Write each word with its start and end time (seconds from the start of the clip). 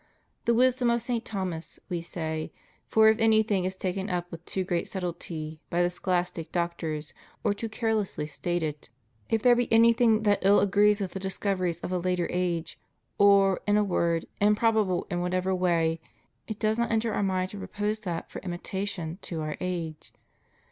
The 0.45 0.55
wisdom 0.55 0.89
of 0.89 0.99
St. 0.99 1.23
Thomas, 1.23 1.79
We 1.87 2.01
say; 2.01 2.51
for 2.87 3.09
if 3.09 3.19
anything 3.19 3.65
is 3.65 3.75
taken 3.75 4.09
up 4.09 4.31
with 4.31 4.43
too 4.45 4.63
great 4.63 4.87
subtlety 4.87 5.59
by 5.69 5.83
the 5.83 5.91
scholastic 5.91 6.51
doctors, 6.51 7.13
or 7.43 7.53
too 7.53 7.69
carelessly 7.69 8.25
stated— 8.25 8.89
if 9.29 9.43
there 9.43 9.55
be 9.55 9.71
anything 9.71 10.23
that 10.23 10.39
ill 10.43 10.59
agrees 10.59 11.01
with 11.01 11.11
the 11.11 11.19
discoveries 11.19 11.79
of 11.81 11.91
a 11.91 11.99
later 11.99 12.27
age, 12.31 12.79
or, 13.19 13.59
in 13.67 13.77
a 13.77 13.83
word, 13.83 14.25
improbable 14.39 15.05
in 15.11 15.21
whatever 15.21 15.53
way, 15.53 15.99
it 16.47 16.57
does 16.57 16.79
not 16.79 16.89
enter 16.89 17.13
Our 17.13 17.21
mind 17.21 17.51
to 17.51 17.59
propose 17.59 17.99
that 17.99 18.31
for 18.31 18.39
imitation 18.41 19.19
to 19.21 19.41
Our 19.41 19.55
age. 19.61 20.11